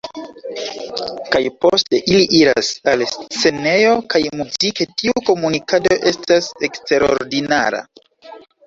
[1.35, 7.87] Kaj poste ili iras al scenejo kaj muzike tiu komunikado estas eksterordinara"".